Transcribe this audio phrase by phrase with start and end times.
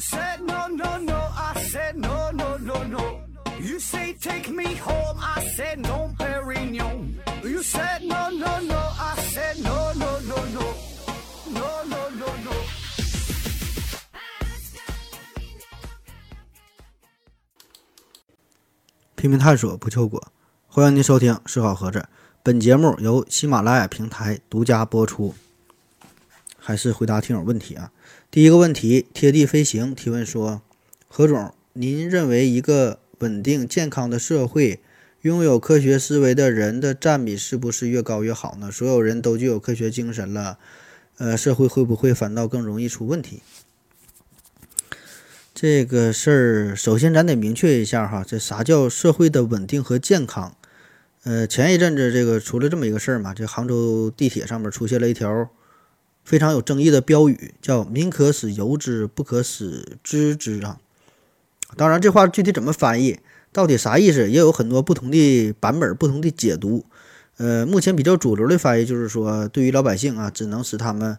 [0.00, 3.20] said no no no, I said no no no no.
[3.60, 7.16] You say take me home, I said no, Perignon.
[7.44, 10.74] You said no no no, I said no no no no,
[11.52, 12.52] no no no no.
[19.16, 20.32] 拼命探索不求果，
[20.66, 21.98] 欢迎您收听《思考盒子》。
[22.42, 25.34] 本节目由喜马拉雅平台独家播出。
[26.60, 27.90] 还是回答听友问题啊。
[28.30, 30.62] 第一个问题，贴地飞行提问说：
[31.08, 34.80] 何总，您认为一个稳定健康的社会，
[35.22, 38.70] 拥有科学思维的人的占比是不是越高越好呢？
[38.70, 40.58] 所有人都具有科学精神了，
[41.18, 43.42] 呃，社会会不会反倒更容易出问题？
[45.52, 50.56] 这个事儿，首先咱得明确一下哈，这啥叫社会的稳定和健康？
[51.24, 55.50] 呃，前一阵子这个出了这么一个事儿嘛，这杭州地铁上面出现了一条
[56.24, 60.78] 非常有争议的标语，叫“民可使由之，不可使知之”啊。
[61.76, 63.20] 当然，这话具体怎么翻译，
[63.52, 66.84] 到底啥意思，也有很多不同的版本、不同的解读。
[67.36, 71.16] 呃，目前比较主流的翻译就是说，对于老百姓啊，只能使他们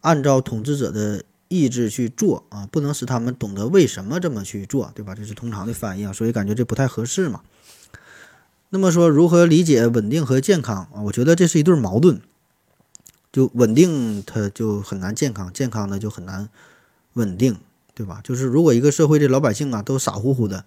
[0.00, 5.14] 按照统治者的意志去做啊，不能使他们懂得为什么这么去做，对吧？
[5.14, 7.40] 这是通常的翻译啊，所以感觉这不太合适嘛。
[8.70, 11.02] 那么说，如何理解稳定和健康啊？
[11.04, 12.20] 我觉得这是一对矛盾。
[13.34, 16.48] 就稳定，它就很难健康；健康呢，就很难
[17.14, 17.56] 稳定，
[17.92, 18.20] 对吧？
[18.22, 20.64] 就是如果一个社会的老百姓啊，都傻乎乎的，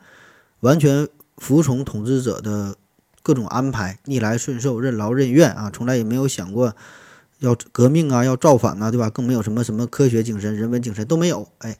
[0.59, 1.07] 完全
[1.37, 2.75] 服从统治者的
[3.23, 6.75] 各种安排，逆来顺受、任劳任怨啊，从来也没有想过
[7.39, 9.09] 要革命啊、要造反啊，对吧？
[9.09, 11.47] 更没有什么什么科学精神、人文精神都没有。
[11.59, 11.77] 哎，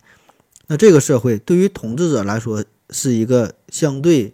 [0.67, 4.33] 那这个社会对于统治者来说是一个相对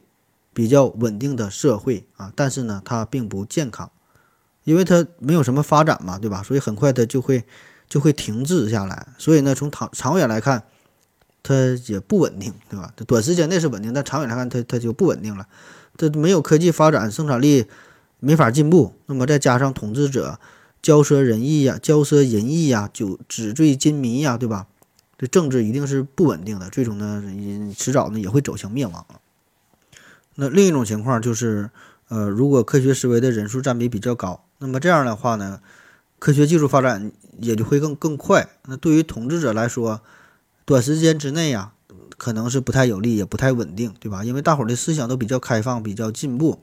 [0.54, 3.90] 比较稳定的社会啊，但是呢，它并不健康。
[4.64, 6.42] 因为它没有什么发展嘛，对吧？
[6.44, 7.44] 所以很快它就会
[7.88, 9.08] 就会停滞下来。
[9.18, 10.64] 所以呢，从长长远来看，
[11.42, 11.54] 它
[11.88, 12.92] 也不稳定，对吧？
[12.96, 15.48] 它短时间内是稳定，但长远来看，它它就不稳定了。
[15.98, 17.66] 它没有科技发展，生产力
[18.20, 18.96] 没法进步。
[19.06, 20.40] 那么再加上统治者
[20.82, 24.68] 骄奢淫逸呀，骄奢淫逸呀，就纸醉金迷呀，对吧？
[25.16, 27.24] 这政治一定是不稳定的，最终呢，
[27.78, 29.06] 迟早呢也会走向灭亡。
[30.36, 31.70] 那另一种情况就是，
[32.14, 34.46] 呃，如果科学思维的人数占比比较高。
[34.60, 35.62] 那么这样的话呢，
[36.20, 38.48] 科学技术发展也就会更更快。
[38.68, 40.02] 那对于统治者来说，
[40.64, 41.72] 短时间之内呀，
[42.20, 44.24] 可能是不太有利，也不太稳定，对吧？
[44.24, 46.60] 因为大伙儿的思想都比较开放，比较进步，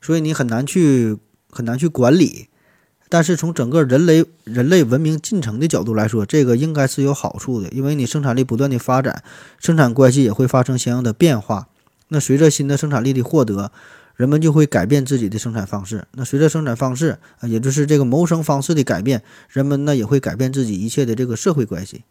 [0.00, 1.18] 所以你很难去
[1.50, 2.46] 很难去管理。
[3.08, 9.24] 但是从整个人类人类文明进程的角度来说，这个应该是有好处的，因为你生产力不断的发展，
[9.58, 11.66] 生产关系也会发生相应的变化。
[12.08, 13.72] 那随着新的生产力的获得，
[14.16, 16.06] 人们就会改变自己的生产方式。
[16.12, 22.04] 那随着生产方式啊，也就是这个谋生方式的改变，人们呢也会改变自己一切的这个社会关系。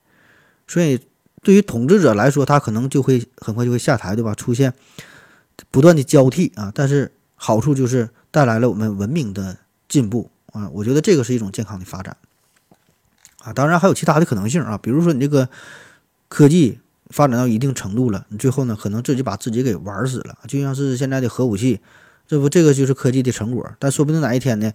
[0.67, 0.99] 所以，
[1.41, 4.35] 对于统治者来说，他可能就会很快就会下台，对吧？
[4.35, 4.73] 出现
[5.71, 6.71] 不断的交替啊。
[6.73, 10.69] 但是好处就是带来了我们文明的进步啊。
[10.69, 12.17] 我觉得这个是一种健康的发展
[13.39, 13.53] 啊。
[13.53, 15.49] 当然还有其他的可能性啊，比如说你这个
[16.27, 16.79] 科技。
[17.09, 21.79] 发展到一定程度了，你最后呢，可能自己把自己给玩死了，就像是现在的核武器，
[22.27, 23.69] 这不这个就是科技的成果。
[23.77, 24.71] 但说不定哪一天呢，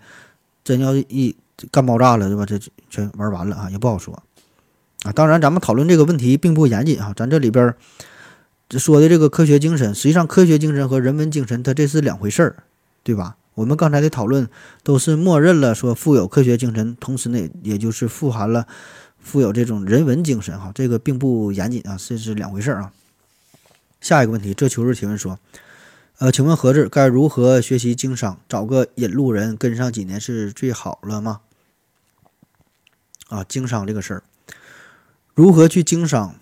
[0.62, 1.34] 真要一
[1.70, 2.46] 干爆炸了，对吧？
[2.46, 2.58] 这
[2.88, 4.14] 全玩完了啊，也不好说
[5.02, 5.12] 啊。
[5.12, 7.74] 当然，咱们讨论这个问题并不严谨啊，咱这里边
[8.70, 12.64] 说的这个科学精神，实际上科学精神和人文精神它这是两回事儿，
[13.02, 13.36] 对吧？
[13.54, 14.48] 我们刚才的讨论
[14.84, 18.68] 都是默认了说富有科学精神，同时呢，也就是富含了。
[19.28, 22.92] 富有这种人文精神，哈，这个并不严谨啊，这是两回事儿啊。
[24.00, 25.38] 下一个问题，这秋日提问说，
[26.16, 28.40] 呃，请问何志该如何学习经商？
[28.48, 31.40] 找个引路人跟上几年是最好了吗？
[33.28, 34.22] 啊，经商这个事儿，
[35.34, 36.34] 如何去经商？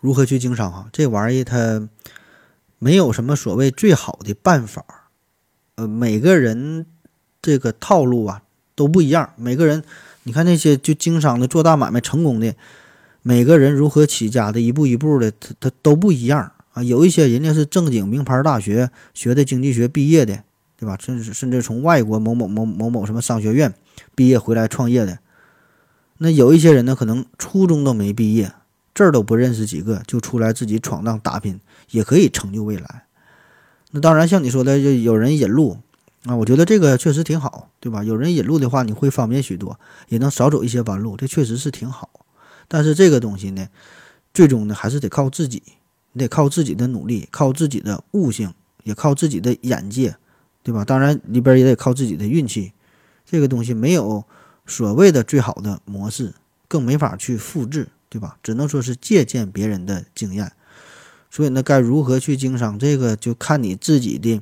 [0.00, 0.72] 如何去经商？
[0.72, 1.88] 哈，这玩意儿它
[2.80, 4.84] 没有什么所谓最好的办法，
[5.76, 6.86] 呃，每个人
[7.40, 8.42] 这个套路啊
[8.74, 9.84] 都不一样，每个人。
[10.24, 12.54] 你看那些就经商的、做大买卖成功的，
[13.22, 16.82] 每个人如何起家的，一步一步的，他他都不一样啊。
[16.82, 20.42] 有一些人家是正经名牌大学学的经济学毕业的，
[20.78, 20.98] 对吧？
[21.00, 23.72] 甚至甚至从外国某某某某某什么商学院
[24.14, 25.18] 毕业回来创业的。
[26.18, 28.52] 那有一些人呢，可能初中都没毕业，
[28.94, 31.60] 这儿都不认识几个，就出来自己闯荡打拼，
[31.90, 33.04] 也可以成就未来。
[33.90, 35.78] 那当然，像你说的，就有人引路。
[36.24, 38.02] 啊，我觉得这个确实挺好，对吧？
[38.02, 39.78] 有人引路的话，你会方便许多，
[40.08, 42.08] 也能少走一些弯路，这确实是挺好。
[42.66, 43.68] 但是这个东西呢，
[44.32, 45.62] 最终呢还是得靠自己，
[46.12, 48.52] 你得靠自己的努力，靠自己的悟性，
[48.84, 50.16] 也靠自己的眼界，
[50.62, 50.84] 对吧？
[50.84, 52.72] 当然里边也得靠自己的运气。
[53.26, 54.24] 这个东西没有
[54.66, 56.34] 所谓的最好的模式，
[56.68, 57.88] 更没法去复制。
[58.10, 58.36] 对吧？
[58.44, 60.52] 只能说是借鉴别人的经验。
[61.32, 64.40] 所以呢，该如何去经商，这个就看你自己的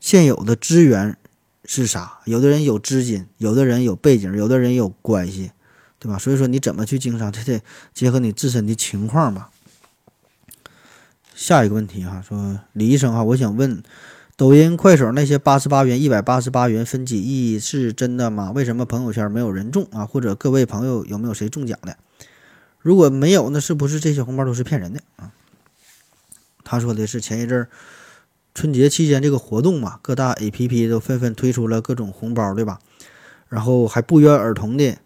[0.00, 1.16] 现有的资源
[1.64, 2.20] 是啥。
[2.24, 5.52] 有的人有资金，有的人有背景，有的人有关系，
[5.98, 6.18] 对吧？
[6.18, 7.62] 所以说你怎么去经商，这得
[7.92, 9.50] 结合你自身的情况吧。
[11.34, 13.82] 下一个问题哈，说李医生哈，我想问，
[14.36, 18.52] 抖音、快手那些八十八元、一百八十八元分几亿是真的吗？
[18.52, 20.06] 为什么朋友圈没有人中啊？
[20.06, 21.96] 或者各位朋友有没有谁中奖的？
[22.80, 25.32] 如果没有，那是不是这些红包都是骗人的啊？
[26.64, 27.68] 他说的是前一阵儿
[28.56, 32.78] 春节期间这个活动嘛，各大 APP 都纷纷推出了各种红包，对吧？
[33.50, 34.96] 然后还不约而同的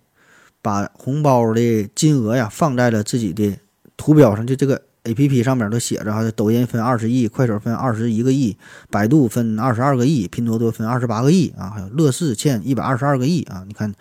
[0.63, 3.59] 把红包的金额呀放在了自己的
[3.97, 4.83] 图标上，就这个。
[5.05, 8.55] A P P 上面都写着哈，抖音分二十亿，快手分二十一个亿，
[8.91, 13.65] 百度分二十二个亿，拼多多分二十八个亿啊，还有乐视欠一百二十二个亿啊！
[13.67, 13.95] 你看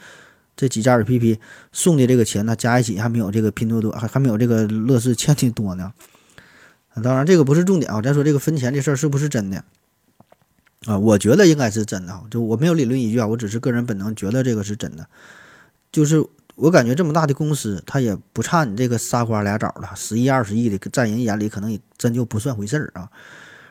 [0.57, 1.39] 这几家 A P P
[1.71, 5.93] 送的这个钱呢，加一起还没有这个拼多多还还没有这个乐视欠的多呢。
[7.03, 9.63] 当然这个不是重点啊，咱说这个分钱的事儿是不是真的
[10.85, 10.97] 啊？
[10.97, 15.07] 我觉得应该是真的啊，就我没有理论依据啊，我只是个人本能觉得这个是真的，
[15.91, 16.25] 就是。
[16.61, 23.09] 我感觉这么大的公司，他也不差你这个仨瓜俩枣的，十亿二十亿的，在人眼里可能也真就不算回事儿啊。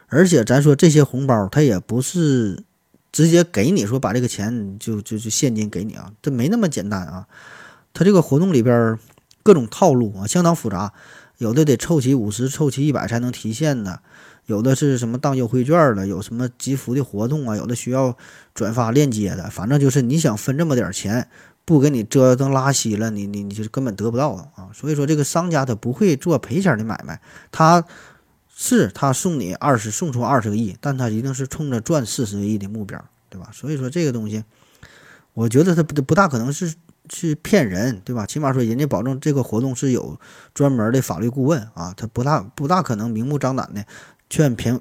[0.07, 2.65] 而且咱说这些红包，他也不是
[3.13, 7.27] 直接给你说把这个钱就就就现金给你啊，这没那么简单啊。
[7.93, 8.99] 他这个活动里边
[9.43, 10.95] 各种套路啊，相当复杂，
[11.39, 14.01] 有的得凑齐五十、凑齐一百才能提现的，
[14.47, 18.17] 有的是什么当优惠券的，有什么集福的活动啊，有的需要
[18.55, 21.29] 转发链接的，反正就是你想分这么点钱。
[21.65, 24.71] 不给你折腾拉稀了，你你你就根本得不到啊！
[24.73, 27.21] 所以说这个商家他不会做赔钱的买卖，
[27.53, 27.85] 他
[28.57, 33.51] 是他送你二十送出二十个亿，但他一定是冲着赚四十个亿的目标，对吧？
[33.53, 34.45] 所以说这个东西，
[35.35, 36.73] 我觉得他不不大可能是
[37.09, 38.27] 去骗人，对吧？
[38.27, 40.19] 起码说人家保证这个活动是有
[40.53, 43.85] 专门的法律顾问啊，他不大不大可能明目张胆的
[44.29, 44.81] 劝骗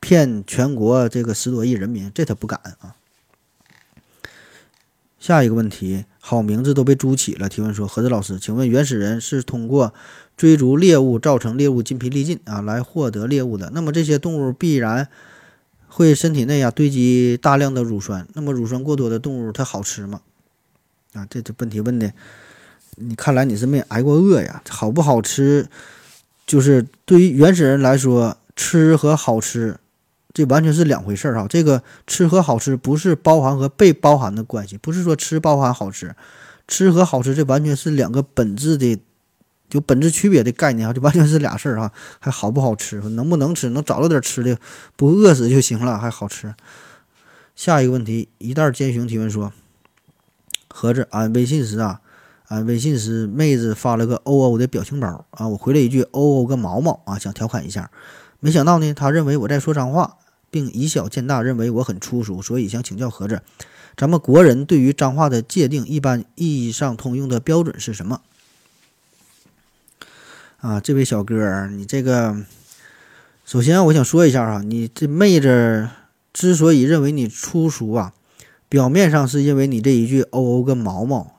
[0.00, 2.96] 骗全国这个十多亿人民，这他不敢啊。
[5.18, 7.48] 下一个问题，好名字都被猪起了。
[7.48, 9.94] 提问说：何子老师，请问原始人是通过
[10.36, 13.70] 追逐猎物造成猎物筋疲力尽啊，来获得猎物的？
[13.72, 15.08] 那么这些动物必然
[15.88, 18.28] 会身体内啊堆积大量的乳酸。
[18.34, 20.20] 那么乳酸过多的动物它好吃吗？
[21.14, 22.12] 啊，这这问题问的，
[22.96, 24.62] 你看来你是没挨过饿呀？
[24.68, 25.66] 好不好吃，
[26.46, 29.78] 就是对于原始人来说，吃和好吃。
[30.32, 36.16] 这完全是两回事儿哈，这个吃和好吃不是包含和被包含的关系，不是说吃包含好吃，
[36.66, 39.00] 吃和好吃这完全是两个本质的，
[39.70, 44.58] 就本质区别的概念啊，就完全是俩事儿哈，还好不好吃，能不能吃，能找到点吃的，
[44.96, 46.52] 不饿死就行了，还好吃。
[47.54, 49.52] 下一个问题，一袋坚熊提问说，
[50.76, 52.00] 盒子，俺微信时啊，
[52.48, 57.92] 俺微信时妹子发了个哦哦的表情包啊，我回了一句哦哦个毛毛啊，想调侃一下，
[58.40, 60.16] 没想到呢，他认为我在说脏话。
[60.50, 63.42] 并以小见大，认为我很粗俗，所以想请教何子，
[63.96, 68.20] 咱们国人对于脏话的界定，一般意义上通用的标准是什么？
[70.58, 72.36] 啊，这位小哥，你这个，
[73.44, 75.88] 首先我想说一下啊，你这妹子
[76.32, 78.12] 之所以认为你粗俗啊，
[78.74, 81.38] 表面上是因为你这一句“哦哦个毛毛”，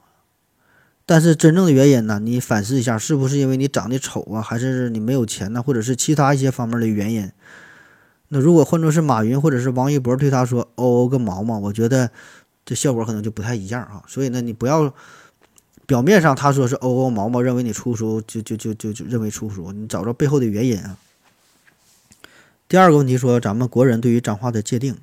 [1.05, 7.29] 但是真正的原因呢，你反思一下，是不是因为你长得丑啊，还是你没有钱呢，或者是其他一些方面的原因？
[8.29, 12.09] 那如果换作是马云或者是王一博对他说“哦哦个毛毛”，我觉得
[12.63, 14.01] 这效果可能就不太一样啊。
[14.07, 14.93] 所以呢，你不要
[15.85, 20.97] 表面上他说是“哦哦毛毛”，认为你粗俗，就就就就就认为粗俗，你找着背后的原因啊。
[22.69, 24.95] 第二个问题说，咱们国人对于脏话的界定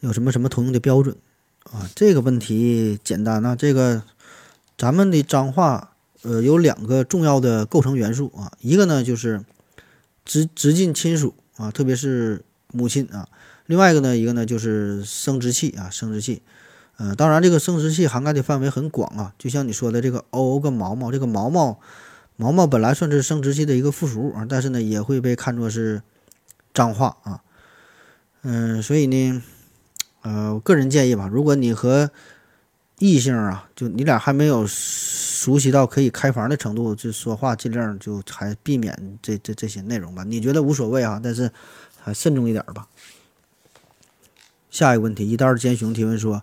[0.00, 1.16] 有什么什么通用的标准
[1.72, 1.88] 啊？
[1.94, 4.02] 这个问题简单啊，这个
[4.76, 5.92] 咱们的脏话
[6.22, 9.44] 呃有两个重要的构成元素啊，一个呢就是
[10.24, 11.34] 直直近亲属。
[11.56, 13.26] 啊，特别是母亲啊，
[13.64, 16.42] 另外一个呢，一个呢就是生殖器啊，生殖器，
[16.98, 21.80] 呃，当然这个生殖器涵盖的范围很广啊，就像你说的这个哦哦个毛毛，这个毛毛
[22.36, 26.02] 毛毛本来算是生殖器的一个附属物啊，但是呢也会被看作是
[26.74, 27.40] 脏话啊，
[28.42, 29.42] 嗯，所以呢，
[30.26, 32.10] 呃，我个人建议吧，如果你和
[32.98, 40.24] 异性啊，就你俩还没有熟悉到可以开房的程度，就说话尽量就还避免这这这些内容吧。
[40.24, 41.52] 你觉得无所谓啊，但是
[42.02, 42.88] 还慎重一点吧。
[44.68, 46.42] 下一个问题，一袋尖熊提问说：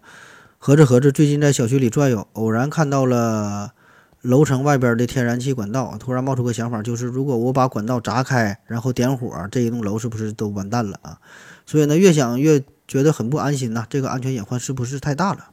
[0.58, 3.74] 合着合着，最近在小区里转悠，偶然看到了
[4.22, 11.20] 楼层外边的天然气管道，突然冒出个想法，就是如果我把管道砸开，然后点火，这一栋楼是不是都完蛋了啊？
[11.66, 15.50] 所以呢，越想越觉得很不安心呐，这个安全隐患是不是太大了？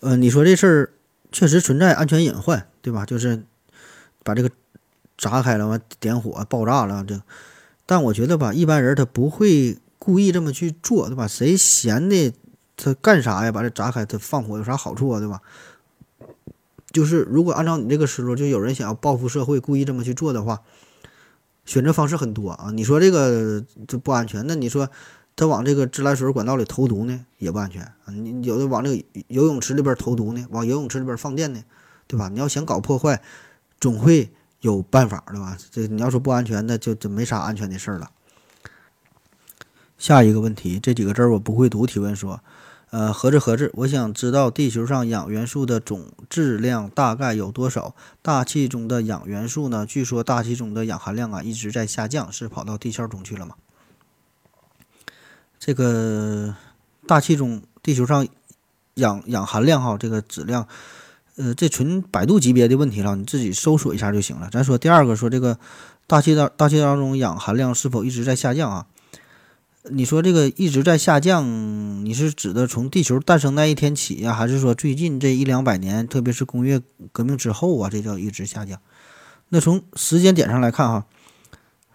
[0.00, 0.92] 呃，你说这事儿
[1.32, 3.04] 确实存在安全隐患，对吧？
[3.06, 3.44] 就是
[4.22, 4.50] 把这个
[5.16, 7.20] 炸开了，完点火爆炸了这。
[7.86, 11.26] 但我觉得吧，一般人他不会故意这么去做，对吧？
[11.26, 12.32] 谁闲的
[12.76, 13.52] 他干啥呀？
[13.52, 15.18] 把这炸开，他放火有啥好处啊？
[15.18, 15.40] 对吧？
[16.92, 20.62] 就是如果按照你这个思路，就有人想要报复社会，故意这么去做的话，
[21.66, 22.70] 选择方式很多啊。
[22.72, 24.88] 你说这个这不安全，那你说
[25.36, 28.06] 他往这个自来水管道里投毒呢，也不安全啊。
[28.06, 31.62] 你有的往这个游泳池里边投毒呢，往游泳池里边放电呢，
[32.06, 32.30] 对吧？
[32.30, 33.20] 你要想搞破坏，
[33.78, 34.30] 总会。
[34.62, 35.56] 有办法对吧？
[35.70, 38.10] 这你要说不安全，那就就没啥安全的事了。
[39.96, 41.86] 下一个问题，这几个字我不会读。
[41.86, 42.40] 提问说，
[42.90, 47.94] 呃，合着合着，我想知道地球上氧元素的总质量大概有多少？
[48.22, 49.84] 大气中的氧元素呢？
[49.84, 53.56] 据说大气中的氧含量啊一直在下降，是跑到地壳中去了吗？
[55.58, 56.54] 这个
[57.06, 58.26] 大气中，地球上
[58.94, 60.68] 氧氧含量哈，这个质量。
[61.38, 64.48] 呃，这纯百度级别的问题了，你自己搜索一下就行了。
[64.50, 65.58] 咱说第二个，说这个
[66.06, 68.86] 大气当大气当中氧含量是否一直在下降啊？
[69.90, 76.80] 你说这个一直在下降，你是指的从地球诞生那一天起呀，还是说最近这一两百年，特别是工业
[77.12, 78.80] 革命之后啊，这叫一直下降？
[79.48, 81.06] 那从时间点上来看哈，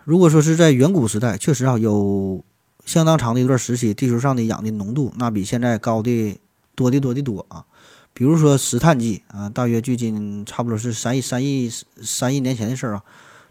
[0.03, 2.43] 如果说是在远古时代，确实啊有
[2.85, 6.39] 相当长的一段时期，地球上的氧的浓度那比现在高的
[6.75, 7.65] 多的多的多啊。
[8.13, 11.71] 比如说石炭纪啊，大约距今差不多是三亿三亿
[12.01, 13.03] 三亿年前的事儿啊。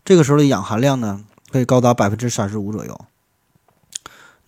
[0.04, 3.00] 这个时候的氧含量呢，可以高达百分之三十五左右。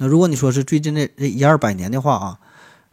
[0.03, 2.39] 那如果你说是最近这这一二百年的话啊，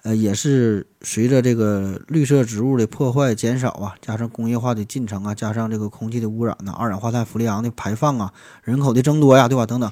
[0.03, 9.65] 呃，也是随着这个绿色植物的破坏减少啊，加上工业化的进程啊，加上这个空气的污染呐，二氧化碳、氟利昂的排放啊，人口的增多呀，对吧？
[9.65, 9.91] 等等，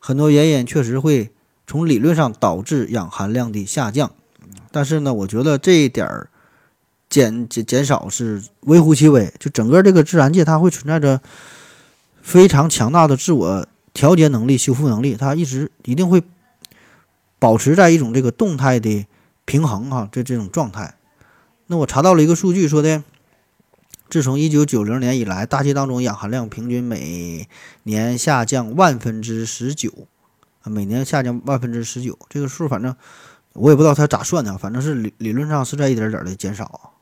[0.00, 1.30] 很多原因确实会
[1.64, 4.10] 从理论上导致氧含量的下降。
[4.72, 6.28] 但是呢，我觉得这一点儿。
[7.10, 11.22] 减减减少是微乎其微，就整个这个自然界，它会存在着
[12.20, 16.22] 非常强大的自我调节能力、修复能力，它一直一定会
[17.38, 19.06] 保持在一种这个动态的
[19.44, 20.96] 平衡哈，这这种状态。
[21.66, 23.02] 那我查到了一个数据，说的，
[24.08, 27.48] 自从一九九零年以来，大气当中氧含量平均每
[27.82, 29.92] 年下降万分之十九，
[30.64, 32.96] 每年下降万分之十九，这个数反正
[33.52, 36.92] 我也不知道它咋算的，反正是理理论上是在一点点的减少。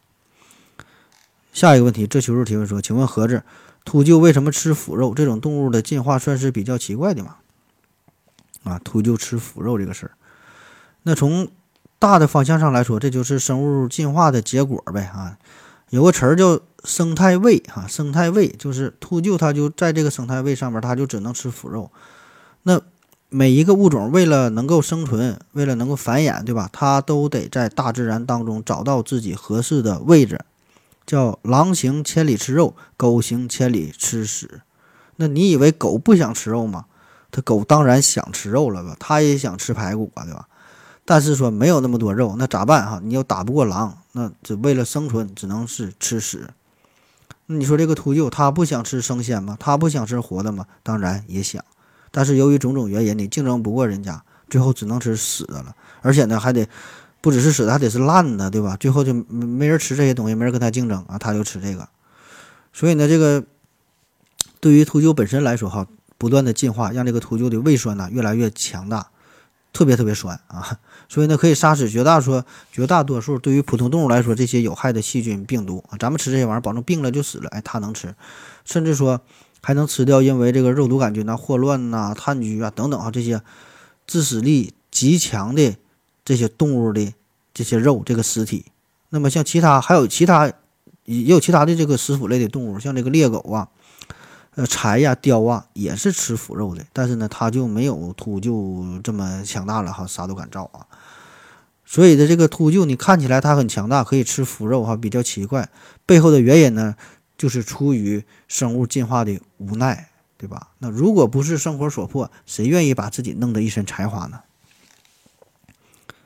[1.53, 3.43] 下一个问题，这求助提问说：“请问盒子，
[3.85, 5.15] 秃鹫为什么吃腐肉？
[5.15, 7.37] 这种动物的进化算是比较奇怪的吗？”
[8.65, 10.13] 啊，秃鹫吃腐肉这个事儿，
[11.09, 11.47] 那从
[12.01, 15.39] 大的方向上来说，这就是生物进化的结果呗啊。
[15.91, 21.93] 有个词儿叫生态位哈，生态位就是秃鹫它就在这个生态位上面，它就只能吃腐肉。
[22.65, 22.81] 那
[23.29, 26.69] 每一个物种为了能够生存，为了能够繁衍，对吧？
[26.73, 30.41] 它都得在大自然当中找到自己合适的位置。
[31.07, 34.61] 叫狼行千里吃肉，狗行千里吃屎。
[35.15, 36.87] 那你以为狗不想吃肉吗？
[37.31, 38.97] 它狗当然想吃肉了吧？
[38.99, 40.49] 它也想吃排骨啊，对吧？
[41.07, 43.01] 但是说没有那么多肉，那咋办哈？
[43.03, 46.47] 你又打不过狼，那只为了生存，只能是吃屎。
[47.47, 49.57] 那你说这个秃鹫，它不想吃生鲜吗？
[49.59, 50.67] 它不想吃活的吗？
[50.83, 51.65] 当然也想，
[52.11, 56.69] 但是由于种种原因，你竞争不过人家，最后只能吃死的了，而且呢还得。
[57.23, 58.77] 不只是死的，还得是烂的，对吧？
[58.77, 61.89] 最后就没没人吃这些东西，没人跟他竞争啊，他就吃这个。
[62.73, 63.43] 所以呢，这个
[64.61, 69.09] 对于秃鹫本身来说，哈，不断的进化，让这个秃鹫的胃酸呢越来越强大，
[69.77, 70.79] 特别特别酸啊。
[71.09, 75.99] 所以呢，可以杀死绝大说绝大多数对于普通动物来说这些有害的细菌病毒啊。
[75.99, 78.15] 咱们吃这些玩意儿，保证病了就死了，哎，它能吃，
[78.65, 79.21] 甚至说
[79.61, 83.43] 还能吃掉因为这个肉毒杆菌呐、霍乱呐、炭疽啊等等啊这些
[84.07, 85.77] 致死力极强的。
[86.29, 87.13] 这些动物的
[87.55, 88.65] 这些肉，这个尸体，
[89.11, 90.53] 那么像其他还有其他
[91.05, 93.69] 也有其他的这个食腐类的动物，像这个猎狗啊、
[94.57, 100.85] 呃豺呀、雕啊，也是吃腐肉的，但是呢，它就没有秃鹫这么强大了哈，啥都敢造啊。
[101.85, 105.69] 所以的这个秃鹫，你看起来它很强大，可以吃腐肉哈，比较奇怪。
[106.05, 106.97] 背后的原因呢，
[107.39, 110.71] 就是出于生物进化的无奈，对吧？
[110.79, 114.41] 那如果不是生活所迫，谁愿意把自己弄得一身才华呢？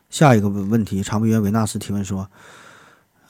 [0.09, 2.31] 下一个问问题，长臂猿维纳斯提问说：“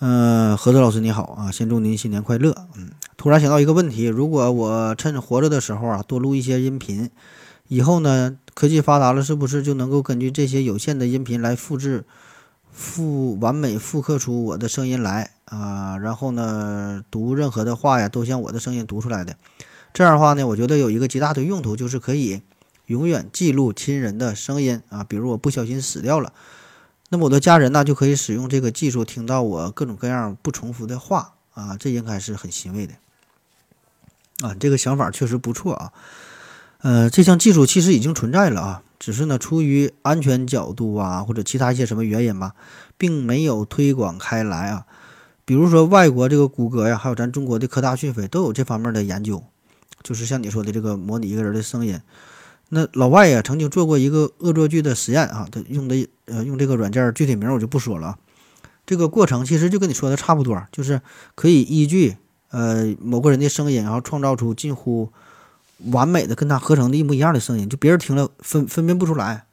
[0.00, 2.54] 嗯，何子老师你好啊，先祝您新年快乐。
[2.74, 7.10] 嗯，突然想到一个问题，如果我趁活着的时候啊，多录一些音频，
[7.68, 12.06] 以后呢，科技发达了，是不是就能够根据这些有限的音频来复制、
[12.72, 15.98] 复完美复刻出我的声音来啊？
[15.98, 19.36] 然后呢，读任何的话呀，都像我的声音读出来的。
[19.92, 22.40] 这样的话呢，我觉得有一个极大的用途，就是可以
[22.86, 26.32] 永远记录亲人的声音啊，比如我不小心死掉了。”
[27.12, 31.62] 那么我的家人呢，就可以使用这个技术，听到我各种各样不重复的话啊。
[31.72, 32.94] 啊，这应该是很欣慰的
[34.40, 35.92] 啊，这个想法确实不错啊。
[36.82, 42.54] 呃，这项技术其实已经存在了啊，只是呢，出于安全角度啊，或者其他一些什么原因吧，
[42.96, 44.86] 并没有推广开来啊。
[45.44, 49.42] 比如说，外国这个谷歌呀，还有咱中国的科大讯飞都有这方面的研究，
[50.02, 52.00] 就是像你说的这个模拟一个人的声音。
[52.70, 58.16] 那老外呀，曾经做过一个恶作剧的实验啊，他用的呃用这个软件，具体名我就不说了。
[58.86, 61.02] 这个过程其实就跟你说的差不多，就是
[61.34, 62.16] 可以依据
[62.50, 65.10] 呃某个人的声音，然后创造出近乎
[65.86, 69.46] 完美的跟他合成的一模一样的声音，就别人听了分分辨不出来。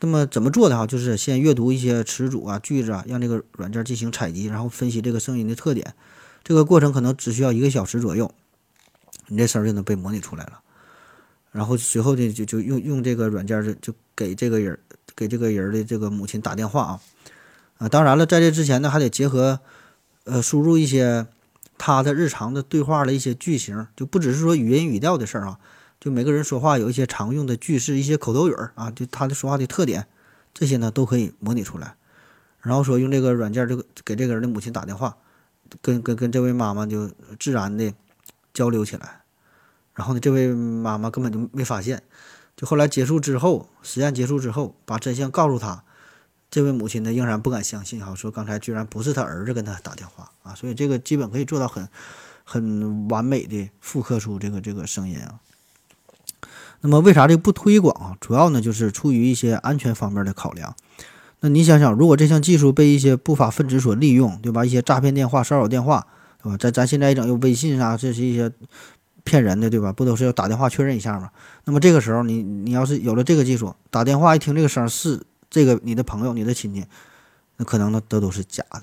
[0.00, 0.84] 那么怎么做的哈？
[0.84, 5.94] 就是先阅读一些词组啊、句子啊，让这个软件进行采集，然后分析这个声音的特点。
[6.42, 8.32] 这个过程可能只需要一个小时左右，
[9.28, 10.60] 你这声就能被模拟出来了。
[11.52, 14.76] 然后随后呢，就就用用这个软件就就给这个人
[15.14, 17.00] 给这个人的这个母亲打电话啊
[17.78, 17.88] 啊！
[17.88, 19.60] 当然了，在这之前呢，还得结合
[20.24, 21.26] 呃输入一些
[21.84, 25.58] 他的日常的对话的一些句型，就不只是说语音语调的事儿啊。
[25.98, 30.06] 就每个人说话有一些常用的句式，一些口头语儿啊，就他的说话的特点，
[30.54, 31.96] 这些呢都可以模拟出来。
[32.60, 35.16] 然后说用这个软件，这个给这个人的母亲打电话，
[35.80, 37.10] 跟跟跟这位妈妈就
[37.40, 37.92] 自然的
[38.54, 39.22] 交流起来。
[39.94, 42.00] 然后呢，这位妈妈根本就没发现。
[42.54, 45.82] 就后来结束之后，实验结束之后，把真相告诉他，
[46.52, 50.54] 这位母亲呢仍然不敢相信哈，说刚才居然不是他儿子跟他打电话啊。
[50.54, 51.88] 所以这个基本可以做到很
[52.44, 55.40] 很完美的复刻出这个这个声音啊。
[56.82, 58.18] 那么为啥这个不推广啊？
[58.20, 60.76] 主要呢就是出于一些安全方面的考量。
[61.40, 64.62] 那你想想，如果这项技术被一些不法分子所利用，对吧？
[64.62, 66.06] 一些诈骗电话、骚扰电话，
[66.42, 66.56] 对吧？
[66.58, 68.52] 咱咱现在一整用微信啊，这是一些
[69.24, 69.90] 骗人的，对吧？
[69.90, 71.30] 不都是要打电话确认一下吗？
[71.64, 76.84] 那么这个时候，你你要是有了这个技术，打电话一听这个声是这个你的朋友、你的亲戚，
[77.58, 78.82] 那可能呢都都是假的，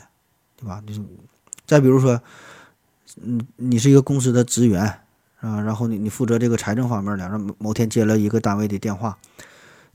[0.56, 0.82] 对吧？
[0.88, 1.02] 就是
[1.66, 2.22] 再比如说，
[3.22, 5.02] 嗯，你是一个公司的职员。
[5.42, 9.18] 啊，然后你你负责这个财政方面的，然后某天接了一个单位的电话，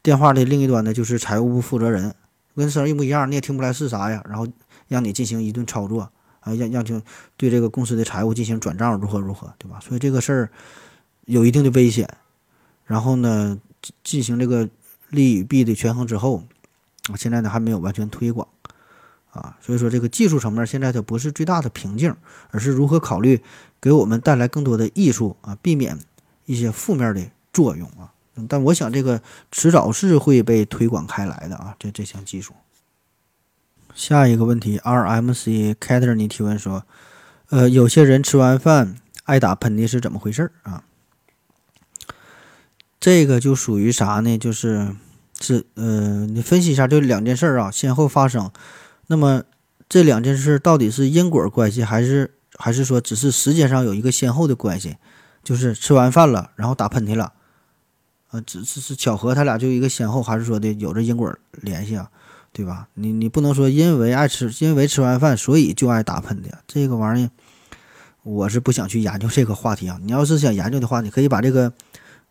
[0.03, 2.15] 电话的另一端呢就是财务部负责人，
[2.57, 4.25] 跟声一模一样，你也听不出来是啥呀。
[4.27, 4.49] 然后
[4.89, 6.11] 让你进行一顿操作，
[6.41, 6.99] 啊，让让就
[7.37, 9.79] 对这个公司的财务进行转账，如何如何，对吧？
[9.81, 10.51] 所以这个事儿
[11.27, 12.09] 有一定的危险。
[12.87, 13.61] 然后呢，
[14.03, 14.67] 进行这个
[15.11, 16.43] 利与弊的权衡之后，
[17.17, 18.47] 现在呢还没有完全推广。
[19.31, 22.15] 啊，所以说这个技术层面现在它不是最大的瓶颈，
[22.51, 23.43] 而是如何考虑
[23.81, 25.99] 给我们带来更多的益处啊，避免
[26.45, 28.15] 一些负面的作用啊。
[28.49, 32.55] 但我想这个迟早是会被推广开来的啊，这这项技术。
[33.93, 36.85] 下一个问题，RMC Cater 你提问说，
[37.49, 40.85] 呃，有些人吃完饭爱打喷嚏是怎么回事啊？
[43.01, 44.39] 这个就属于啥呢？
[44.39, 44.95] 就是
[45.41, 48.51] 是呃，你分析一下这两件事啊，先后发生。
[49.09, 49.43] 那么
[49.89, 54.97] 这两件事到底是因果关系，还是还是说只是时间上有一个先后的关系？
[55.43, 57.33] 就是吃完饭了，然后打喷嚏了，
[58.31, 62.09] 啊，只是是巧合，他俩就一个先后，还是说的有着因果联系啊？
[62.53, 62.89] 对吧？
[62.95, 67.31] 你你不能说因为爱吃，因为吃完饭所以就爱打喷嚏，这个玩意儿
[68.23, 69.99] 我是不想去研究这个话题啊。
[70.03, 71.73] 你要是想研究的话，你可以把这个。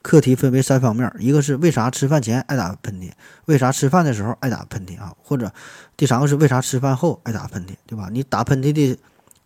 [0.03, 3.09] 课题分为三方面，一个是为啥吃饭前爱打喷嚏，
[3.45, 5.13] 为啥吃饭的时候爱打喷嚏啊？
[5.23, 5.51] 或者
[5.95, 8.09] 第三个是为啥吃饭后爱打喷嚏，对吧？
[8.11, 8.97] 你打喷嚏的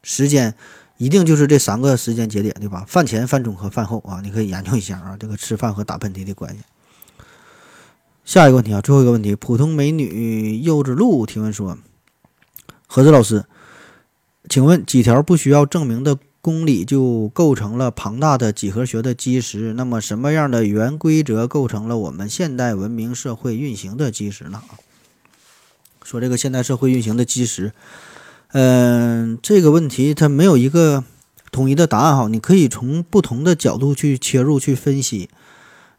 [0.01, 0.53] 时间
[0.97, 2.83] 一定就是这三个时间节点，对吧？
[2.87, 6.63] 饭前、饭中和饭后啊，你可以研究一下啊，这个吃饭和打喷嚏的关系。
[8.25, 11.77] 下一个问题啊，最后一个问题，普通美女柚子露提问说：
[12.87, 13.45] 何子老师，
[14.49, 16.17] 请问几条不需要证明的？
[16.39, 19.73] 公理就构成了庞大的几何学的基石。
[19.73, 24.61] 那么，什么样的原规则构成了我们现代文明社会运行的基石呢？
[26.03, 27.73] 说这个现代社会运行的基石，
[28.53, 31.03] 嗯，这个问题它没有一个
[31.51, 32.27] 统一的答案哈。
[32.29, 35.29] 你可以从不同的角度去切入去分析。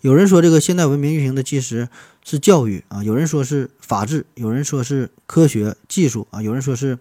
[0.01, 1.89] 有人说这个现代文明运行的基石
[2.25, 6.99] 是教育啊，有人说是法治，有人说是科学技术啊，有人说是。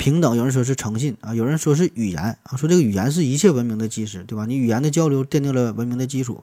[0.00, 4.46] 平等，有人说是诚信啊，有人说是语言啊，说这个语言是一切文明的基石，对吧？
[4.46, 6.42] 你语言的交流奠定了文明的基础，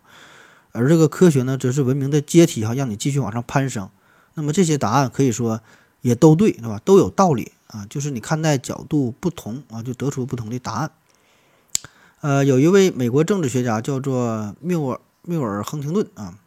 [0.74, 3.89] 而这个科学呢，则是文明的阶梯哈，让你继续往上攀升。
[4.36, 5.60] 那么这些答案可以说
[6.02, 6.80] 也都对，对吧？
[6.86, 10.91] 都有道理啊，就是你看待角度不同啊，就得出不同的答案。
[12.22, 16.38] 呃，有一位美国政治学家叫做缪尔缪尔亨廷顿啊，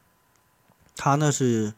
[0.94, 1.74] 他呢是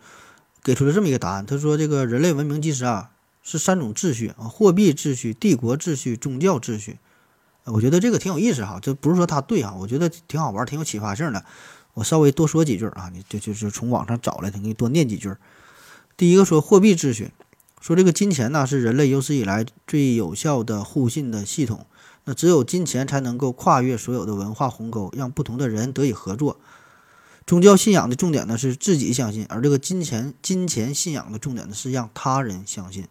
[0.63, 3.09] 给出了这么一个答案，他说这个人类文明基石啊。
[3.43, 6.99] 是三种秩序啊，货币秩序、帝国秩序、宗教秩序。
[7.65, 11.45] 我觉得这个挺有意思哈，这不是说它对哈，我觉得挺好玩，挺有启发性的。
[11.95, 15.33] 我稍微多说几句啊，你就就是从网上找来的，给你多念几句。
[16.17, 17.31] 第一个说货币秩序，
[17.81, 21.87] 说这个金钱呢是人类有史以来最有效的互信的系统。
[22.25, 26.59] 那只有金钱才能够跨越所有的文化鸿沟，让不同的人得以合作。
[27.47, 33.07] 宗教信仰的重点呢是自己相信，而这个金钱金钱信仰的重点呢是让他人相信。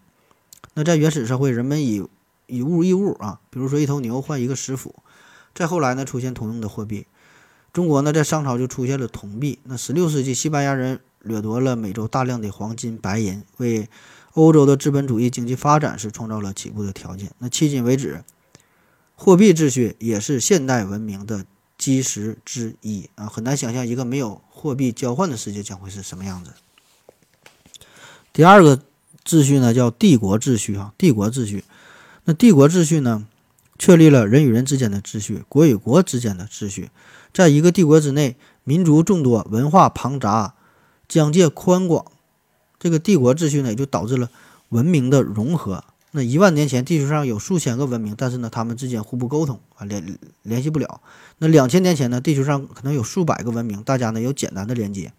[0.73, 2.07] 那在原始社会，人们以
[2.47, 4.95] 以物易物啊，比如说一头牛换一个食府。
[5.53, 7.07] 再后来呢，出现通用的货币。
[7.73, 9.60] 中国呢，在商朝就出现了铜币。
[9.63, 13.89] 那十六世纪，西班牙人掠夺了美洲大量的黄金、白银，为
[14.34, 17.31] 欧洲的资本主义经济发展是创造了起步的条件。
[17.39, 18.23] 那迄今为止，
[19.15, 21.45] 货币秩序也是现代文明的
[21.77, 23.27] 基石之一啊！
[23.27, 26.51] 很难想象一个没有货币交换的世界将会是什么样子。
[28.31, 28.81] 第二个
[29.25, 31.63] 秩序呢，叫帝国秩序啊，帝国秩序。
[32.25, 33.25] 那帝国秩序呢，
[33.79, 36.89] 确立了人与人之间的秩序，国与国之间的秩序。
[37.34, 40.53] 在一个帝国之内，民族众多，文化庞杂，
[41.07, 42.05] 疆界宽广，
[42.79, 44.29] 这个帝国秩序呢，也就导致了
[44.69, 45.84] 文明的融合。
[46.12, 50.99] 那一万年前，地球上有数千个文明，但是呢，他们之间互不沟通啊，联联系不了。
[51.38, 55.13] 那两千年前呢，地球上可能有数百个文明，大家呢有简单的连接。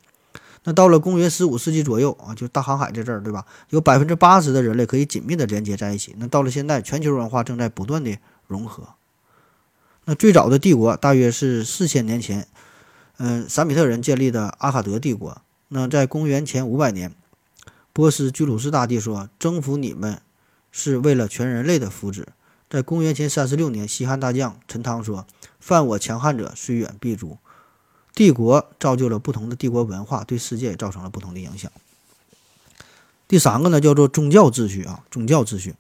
[0.65, 3.45] 那到了公元十五世纪左右啊，就大航海这阵儿，对吧？
[3.71, 6.15] 有百分之八十的人类可以紧密的连接在一起。
[6.19, 8.89] 那到了现在，全球文化正在不断的融合。
[10.05, 12.47] 那最早的帝国大约是四千年前，
[13.19, 15.43] 嗯，闪米特人建立的阿卡德帝国。
[15.69, 17.13] 那在公元前五百年，
[17.93, 20.21] 波斯居鲁士大帝说：“征服你们。”
[20.75, 22.25] 是为了全人类的福祉。
[22.71, 25.27] 在公元前三十六年，西汉大将陈汤说
[25.61, 27.37] ：“犯我强悍者，虽远必诛。”
[28.15, 31.71] 帝国造就了不同的帝国文化，对世界也造成了不同的影响。
[33.27, 35.75] 第三个呢，叫做宗教秩序啊，宗教秩序。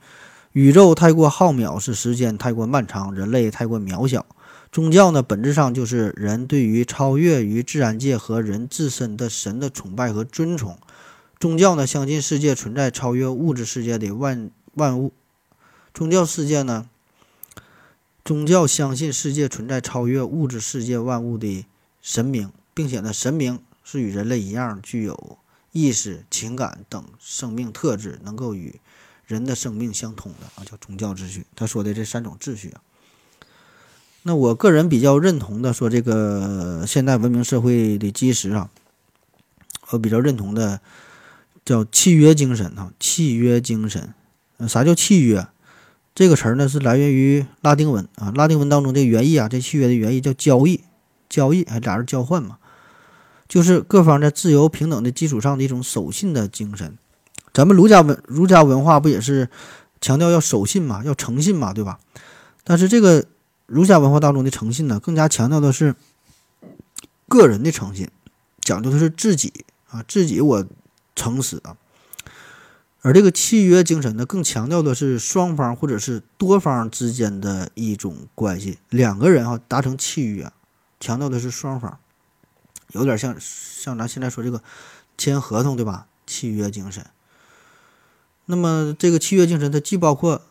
[0.52, 4.24] 宇宙太过浩渺，是时间太过漫长，人类太过渺小。
[4.70, 10.78] 宗教呢，本质上就是人对于超越于自然界和人自身的神的崇拜和尊崇。
[11.38, 14.50] 宗教呢，相信世界存在超越物质世界的万。
[14.74, 15.12] 万物，
[15.92, 16.88] 宗教世界呢？
[18.24, 21.66] 宗教相信世界存在超越物质世界万物的
[22.02, 25.38] 神明，并且呢，神明是与人类一样具有
[25.70, 28.80] 意识、情感等生命特质，能够与
[29.24, 31.46] 人的生命相通的啊，叫宗教秩序。
[31.54, 32.82] 他说的这三种秩序啊，
[34.24, 38.68] 那我个人比较认同的说，这个现代文明社会的基石啊，
[39.90, 40.80] 我比较认同的
[41.64, 44.12] 叫契约精神啊，契约精神。
[44.68, 45.48] 啥叫契约？
[46.14, 50.82] 这个词儿呢是来源于拉丁文啊，拉丁文当中的原意啊，这契约的原意叫交易，
[51.32, 52.58] 交易还俩人交换嘛，
[53.48, 56.98] 就是各方在自由平等的基础上的一种守信的精神。
[57.54, 59.48] 咱们儒家文儒家文化不也是
[60.02, 61.98] 强调要守信嘛，要诚信嘛，对吧？
[62.64, 63.24] 但是这个
[63.66, 65.94] 儒家文化当中的诚信呢，更加强调的是
[67.28, 68.10] 个人的诚信，
[68.60, 70.66] 讲究的是自己啊，自己我
[71.16, 71.76] 诚实啊。
[73.04, 78.78] 而这个契约精神呢，更强调的是双方或者是多方之间的一种关系。
[78.90, 80.52] 两个人哈达成契约啊，
[81.02, 81.98] 强调的是双方，
[82.92, 84.62] 有点像像咱现在说这个
[85.18, 86.06] 签合同对吧？
[86.24, 87.04] 契约精神。
[88.44, 90.42] 那么这个契约精神，它既包括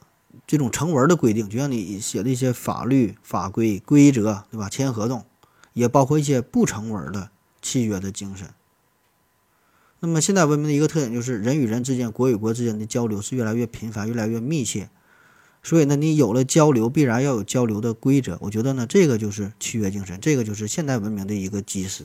[0.45, 4.67] 这种成文的规定，就像你写的一些法律法规规则对吧？
[4.67, 5.25] 签合同，
[5.71, 8.49] 也包括一些不成文的契约的精神。
[10.01, 14.89] 那么现代文明的一个特点就是人与人之间、国与国之间的交流是越来越频繁、越来越密切。
[15.63, 18.37] 所以呢，你有了交流，必然要有交流的规则。
[18.41, 22.03] 我觉得呢，这个就是契约精神，这个就是现代文明的一个基石。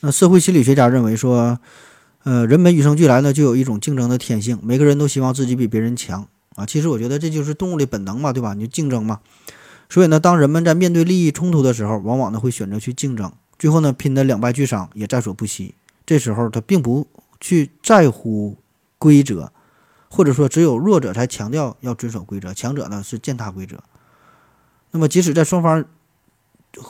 [0.00, 1.58] 那社会心理学家认为说，
[2.24, 6.66] 呃，人们与生俱来呢就有一种竞争的天性，每个人都希望自己比别人强啊。
[6.66, 8.52] 其实我觉得这就是动物的本能嘛，对吧？
[8.52, 9.20] 你就竞争嘛。
[9.88, 15.74] 所以呢，当人们在面对利益冲突的时候，往往呢会选择去竞争，最后呢拼得两败俱伤也在所不惜。
[16.04, 17.06] 这时候他并不
[17.40, 18.56] 去在乎
[18.98, 19.52] 规则，
[20.10, 23.82] 或者说只有弱者才强调要遵守规则，强者呢是践踏规则。
[24.90, 25.84] 那么即使在双方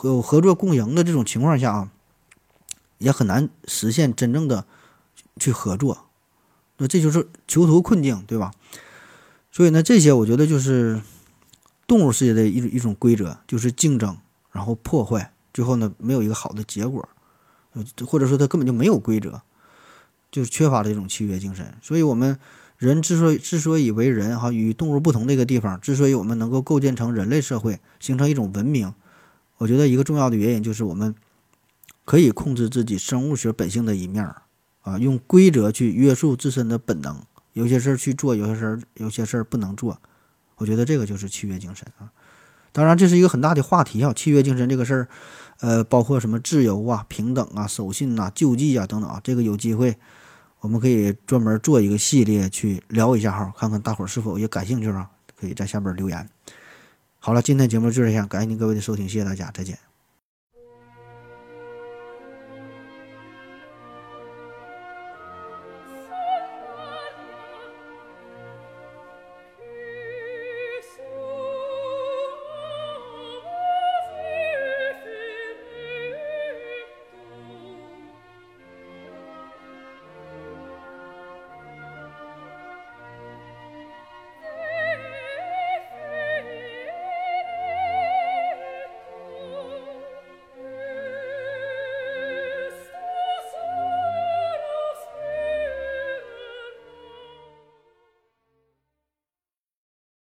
[0.03, 1.91] 有合作共赢的这种情况下啊，
[2.97, 4.65] 也很难实现真正的
[5.39, 6.05] 去合作。
[6.77, 8.51] 那这就是囚徒困境，对吧？
[9.51, 11.01] 所以呢，这些我觉得就是
[11.87, 14.17] 动物世界的一一种规则，就是竞争，
[14.51, 17.07] 然后破坏，最后呢没有一个好的结果。
[18.07, 19.39] 或者说他根本就没有规则，
[20.31, 21.77] 就是缺乏了这种契约精神。
[21.79, 22.39] 所以，我们
[22.77, 28.93] 人之所以之所以为人哈，与动物不同的一个地方，之所以我们能够构建成人类社会，形成一种文明，
[29.57, 31.15] 我觉得一个重要的原因就是我们
[32.05, 34.43] 可以控制自己生物学本性的一面儿
[34.81, 37.21] 啊，用规则去约束自身的本能，
[37.53, 39.99] 有些事儿去做，有些事儿有些事儿不能做。
[40.57, 42.11] 我觉得这个就是契约精神啊。
[42.71, 45.07] 当然，这是一个很大的话题啊，契约精神这个事儿。
[45.59, 49.97] 呃，包括什么自由啊、平等啊、守信呐、救济啊等等啊，这个有机会
[50.59, 55.09] 我们可以专门做一个系列去聊一下哈，看看大伙儿是否也感兴趣啊？
[55.39, 56.27] 可以在下边留言。
[57.19, 59.86] 好了，今天节目就这样，感谢您各位的收听，谢谢大家，再见。